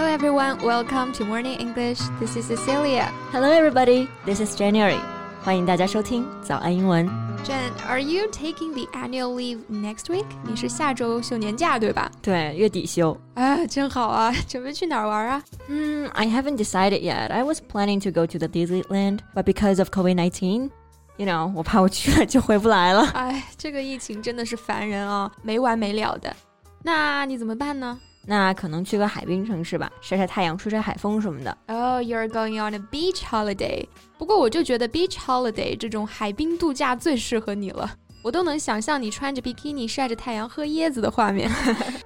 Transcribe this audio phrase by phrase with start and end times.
[0.00, 2.00] Hello everyone, welcome to Morning English.
[2.18, 3.12] This is Cecilia.
[3.32, 5.00] Hello everybody, this is January.
[5.42, 7.06] 欢迎大家收听早安英文。
[7.44, 10.24] Jen, are you taking the annual leave next week?
[10.44, 12.10] 你是下周休年假对吧？
[12.20, 13.16] 对，月底休。
[13.34, 14.34] 啊，真好啊！
[14.48, 15.42] 准备去哪儿玩啊？
[15.68, 17.30] 嗯，I haven't decided yet.
[17.30, 20.70] I was planning to go to the Disneyland, but because of COVID-19,
[21.18, 23.02] you know，我怕我去了就回不来了。
[23.14, 26.34] 哎，这个疫情真的是烦人啊，没完没了的。
[26.82, 27.98] 那你怎么办呢？
[28.26, 31.56] 那可能去个海滨城市吧，晒晒太阳，吹吹海风什么的。
[31.66, 33.86] Oh, you're going on a beach holiday.
[34.18, 37.88] 不过我就觉得 beach holiday 这种海滨度假最适合你了。
[38.22, 41.48] 我都能想象你穿着 bikini 晒着太阳喝椰子的画面。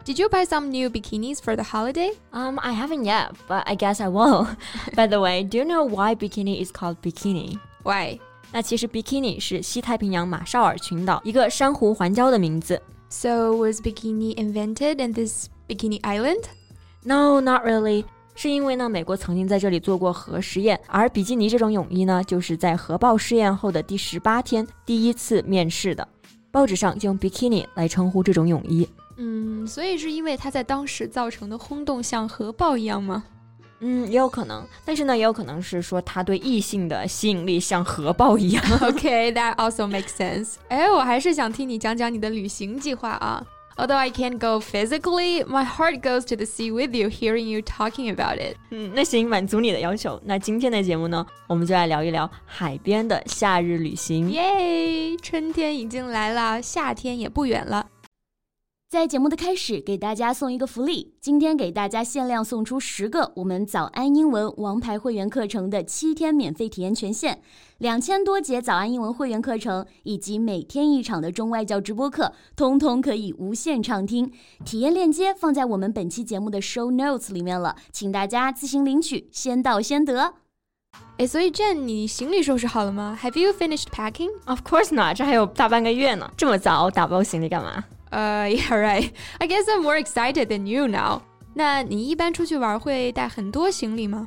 [0.04, 2.12] Did you buy some new bikinis for the holiday?
[2.32, 4.46] Um, I haven't yet, but I guess I will.
[4.94, 7.58] By the way, do you know why bikini is called bikini?
[7.84, 8.20] Why?
[8.52, 12.82] 那其实 bikini 是西太平洋马绍尔群岛一个珊瑚环礁的名字。
[13.08, 16.43] So was bikini invented in this Bikini Island?
[17.03, 18.05] No, not really.
[18.35, 26.05] 是因为呢，美国曾经在这里做过核实验，而比基尼这种泳衣呢，就是在核爆试验后的第十八天第一次面世的。
[26.51, 28.87] 报纸上就用 bikini 来称呼这种泳衣。
[29.17, 33.23] 嗯，所以是因为它在当时造成的轰动像核爆一样吗？
[33.79, 38.63] 嗯，也有可能，但是呢，也有可能是说它对异性的吸引力像核爆一样。
[38.79, 40.55] Okay, that also makes sense.
[40.69, 43.45] 哎，我还是想听你讲讲你的旅行计划啊。
[43.77, 48.09] Although I can't go physically, my heart goes to the sea with you, hearing you talking
[48.09, 48.55] about it.
[48.71, 50.17] 嗯，那行，满足你的要求。
[50.23, 54.31] 那今天的节目呢，我们就来聊一聊海边的夏日旅行。
[54.31, 57.85] 耶，春天已经来了，夏天也不远了。
[58.95, 61.13] 在节目的开始，给大家送一个福利。
[61.19, 67.39] 今天给大家限量送出十个我们早安英文王牌会员课程的七天免费体验权限，
[67.79, 74.31] 两千多节早安英文会员课程以及每天一场的中外教直播课，通通可以无限畅听。
[74.63, 80.35] 体验链接放在我们本期节目的 show notes 里面了，请大家自行领取，先到先得。
[81.17, 84.29] 哎，所以 Jane，你行李收拾好了吗？Have you finished packing?
[84.45, 87.83] Of course not，这还有大半个月呢，这么早打包行李干嘛？
[88.10, 89.10] 呃、uh,，Yeah, right.
[89.38, 91.22] I guess I'm more excited than you now.
[91.54, 94.26] 那你一般出去玩会带很多行李吗？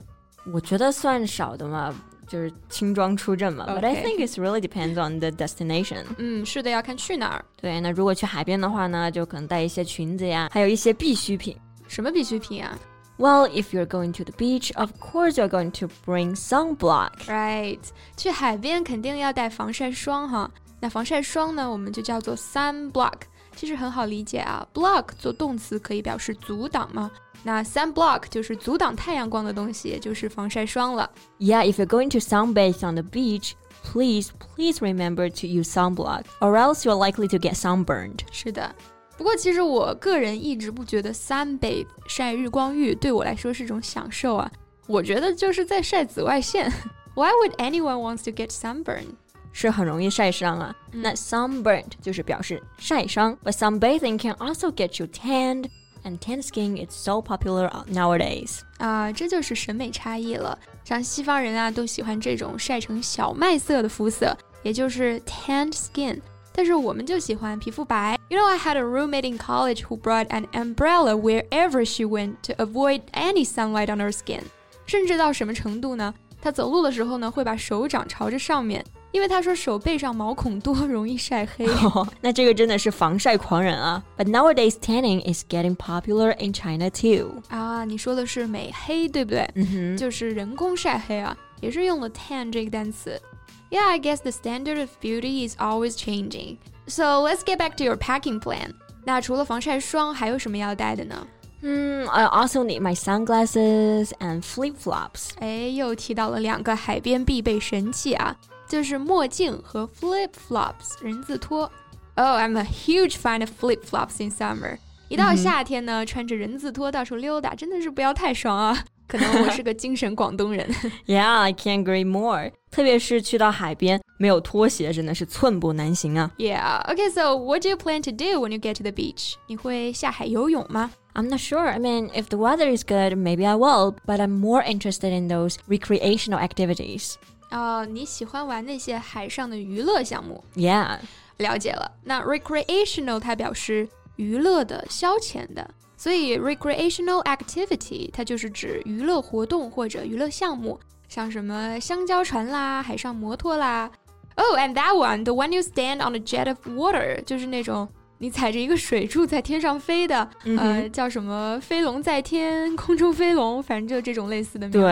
[0.52, 1.94] 我觉得算少的嘛，
[2.28, 3.66] 就是轻装出阵嘛。
[3.68, 3.80] Okay.
[3.80, 6.04] But I think it really depends on the destination.
[6.18, 7.46] 嗯，是的，要看去哪儿。
[7.62, 11.56] 对，那如果去海边的话呢，就可能带一些裙子呀，还有一些必需品。
[11.88, 12.78] 什么必需品啊？
[13.18, 17.12] Well, if you're going to the beach, of course you're going to bring sunblock.
[17.28, 17.80] Right.
[18.18, 20.50] 去海边肯定要带防晒霜哈。
[20.80, 23.14] 那防晒霜呢，我们就叫做 sunblock。
[23.58, 27.12] 其实很好理解啊，block 做动词可以表示阻挡嘛。
[27.44, 31.10] 那 sunblock 就是阻挡太阳光的东西，也就是防晒霜了。
[31.40, 33.52] Yeah, if you're going to sunbathe on the beach,
[33.84, 38.20] please, please remember to use sunblock, or else you're likely to get sunburned.
[38.32, 38.74] 是的，
[39.18, 44.50] 不过其实我个人一直不觉得 sunbathe 晒日光浴对我来说是种享受啊，
[44.88, 46.72] 我觉得就是在晒紫外线。
[47.14, 49.16] Why would anyone wants to get sunburned?
[49.58, 50.76] 是很容易晒伤啊。
[50.92, 58.60] 嗯、那 sunburnt 就是表示晒伤，but sunbathing can also get you tanned。And tan skin is so popular nowadays.
[58.78, 60.60] 啊，这就是审美差异了。
[60.84, 66.20] 像西方人啊，都喜欢这种晒成小麦色的肤色，也就是 tanned skin。
[66.52, 68.20] 但是我们就喜欢皮肤白。
[68.28, 72.54] You know, I had a roommate in college who brought an umbrella wherever she went to
[72.62, 74.42] avoid any sunlight on her skin.
[74.86, 76.14] 甚至到什么程度呢？
[76.42, 78.84] 她走路的时候呢，会把手掌朝着上面。
[79.12, 81.66] 因为他说手背上毛孔多，容易晒黑。
[81.68, 84.04] 哦、那这个真的是防晒狂人啊！
[84.18, 87.42] But nowadays tanning is getting popular in China too.
[87.50, 89.48] 啊，你说的是美黑，对不对？
[89.56, 93.22] 嗯哼，就是人工晒黑啊，也是用了 tan 这个单词。
[93.70, 96.58] Yeah, I guess the standard of beauty is always changing.
[96.88, 98.74] So let's get back to your packing plan.
[99.06, 101.28] 那除了防晒霜，还有什么要带的呢？
[101.62, 105.30] 嗯，I also need my sunglasses and flip flops.
[105.40, 108.36] 哎，又提到了两个海边必备神器啊。
[108.68, 111.72] 就是墨镜和 flip flops 人字拖。
[112.16, 114.78] Oh, I'm a huge fan of flip flops in summer.
[115.10, 118.84] 一到夏天呢，穿着人字拖到处溜达，真的是不要太爽啊！
[119.06, 120.68] 可能我是个精神广东人。
[121.06, 122.52] Yeah, I can't agree more.
[122.72, 126.32] 特别是去到海边，没有拖鞋真的是寸步难行啊。
[126.38, 126.84] Yeah.
[126.88, 129.34] Okay, so what do you plan to do when you get to the beach?
[129.48, 130.92] 你会下海游泳吗？
[131.14, 131.68] I'm not sure.
[131.68, 133.96] I mean, if the weather is good, maybe I will.
[134.08, 137.16] But I'm more interested in those recreational activities.
[137.51, 140.99] 哦，你喜欢玩那些海上的娱乐项目？Yeah.
[141.39, 141.91] 了解了。
[142.03, 150.79] 那 recreational 它表示娱乐的、消遣的，所以 recreational activity 它就是指娱乐活动或者娱乐项目，
[151.09, 153.91] 像什么香蕉船啦、海上摩托啦。
[154.35, 157.89] Oh, and that one, the one you stand on a jet of water，就是那种
[158.21, 160.29] 你踩着一个水柱在天上飞的，
[160.59, 164.69] 呃，叫什么“飞龙在天，空中飞龙”，反正就这种类似的。
[164.69, 164.83] 对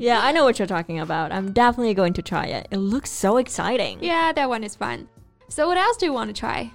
[0.00, 1.30] ，Yeah, I know what you're talking about.
[1.30, 2.66] I'm definitely going to try it.
[2.70, 3.98] It looks so exciting.
[4.00, 5.06] Yeah, that one is fun.
[5.48, 6.70] So what else do you want to try?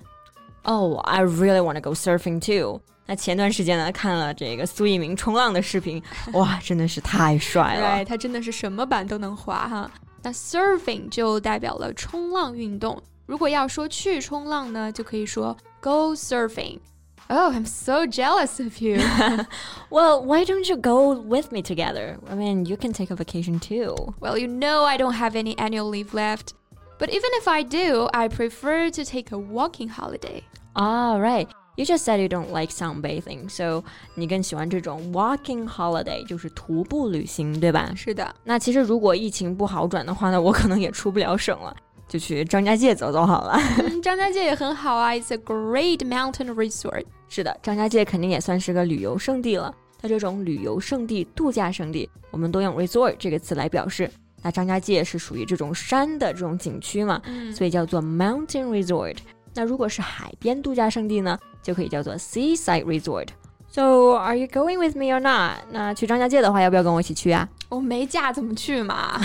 [0.64, 2.80] Oh, I really want to go surfing too.
[3.06, 6.02] 那前段时间呢，看了这个苏翊鸣冲浪的视频，
[6.32, 7.98] 哇，真的是太帅了！
[7.98, 9.92] 对，他真的是什么板都能滑哈。
[10.22, 13.02] 那 surfing 就代表了冲浪运动。
[13.29, 18.99] 如果要说去冲浪呢，就可以说 go surfing。Oh, I'm so jealous of you.
[19.89, 22.19] well, why don't you go with me together?
[22.29, 24.15] I mean, you can take a vacation too.
[24.21, 26.53] Well, you know I don't have any annual leave left.
[26.99, 30.45] But even if I do, I prefer to take a walking holiday.
[30.77, 31.49] Ah, right.
[31.77, 33.83] You just said you don't like sunbathing, so
[34.15, 37.91] 你更喜欢这种 walking holiday，就是徒步旅行，对吧？
[37.97, 38.33] 是的。
[38.45, 41.75] 那其实如果疫情不好转的话呢，我可能也出不了省了，
[42.10, 43.58] 就去张家界走走好了。
[44.04, 47.06] 张家界也很好啊，It's a great mountain resort。
[47.30, 49.74] 是的，张家界肯定也算是个旅游胜地了。
[50.02, 54.10] 它这种旅游胜地、度假胜地，我们都用 resort 这个词来表示。
[54.42, 57.22] 那张家界是属于这种山的这种景区嘛，
[57.54, 59.18] 所以叫做 mountain resort。
[59.54, 63.28] 那如果是海边度假胜地呢，就可以叫做 seaside resort。
[63.70, 65.58] So are you going with me or not？
[65.72, 67.48] 那去张家界的话，要不要跟我一起去啊？
[67.69, 69.21] 我没假怎么去嘛？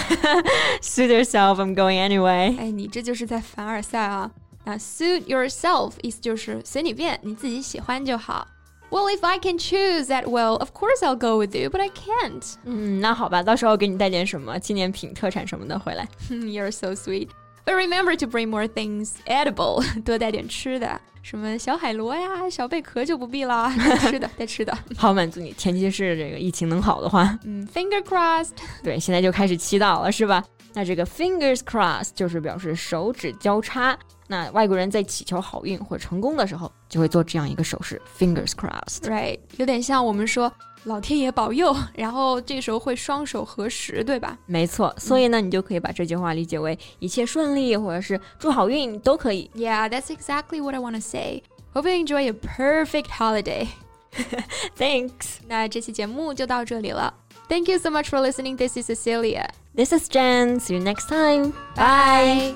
[0.82, 2.58] Suit yourself, I'm going anyway。
[2.58, 4.32] 哎，你这就是在凡尔赛啊！
[4.66, 8.48] 那 suit yourself 意思就是随你便，你自己喜欢就好。
[8.92, 12.56] Well, if I can choose that, well, of course I'll go with you, but I can't.
[12.66, 16.08] 嗯，那好吧，到时候给你带点什么纪念品、特产什么的回来。
[16.30, 17.30] You're so sweet.
[17.65, 24.77] But remember to bring more things edible， 多带点吃的，什么小海螺呀、小贝壳就不必了，吃的 带吃的。
[24.97, 27.39] 好满足你，前提是这个疫情能好的话。
[27.45, 28.51] 嗯，finger crossed。
[28.83, 30.45] 对，现在就开始祈祷了，是吧？
[30.75, 33.97] 那这个 fingers crossed 就是表示手指交叉。
[34.27, 39.01] 那外国人在祈求好运或成功的时候，就会做这样一个手势，fingers crossed。
[39.03, 40.53] Right，有点像我们说。
[40.86, 44.38] 老天爷保佑，然后这时候会双手合十，对吧？
[44.46, 49.52] 没错，所以呢，你就可以把这句话理解为一切顺利，或者是祝好运都可以。
[49.56, 51.44] Yeah, that's exactly what I want to say.
[51.74, 53.68] Hope you enjoy a perfect holiday.
[54.78, 55.40] Thanks.
[55.48, 57.14] 那这期节目就到这里了。
[57.48, 58.58] Thank you so much for listening.
[58.58, 59.50] This is Cecilia.
[59.76, 60.60] This is Jen.
[60.60, 61.54] See you next time.
[61.76, 62.56] Bye.